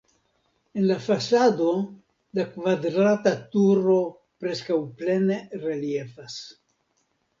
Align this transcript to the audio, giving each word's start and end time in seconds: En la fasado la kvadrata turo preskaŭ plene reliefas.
En 0.79 0.85
la 0.91 0.95
fasado 1.07 1.67
la 2.39 2.45
kvadrata 2.55 3.35
turo 3.57 3.99
preskaŭ 4.45 4.79
plene 5.03 5.41
reliefas. 5.67 6.41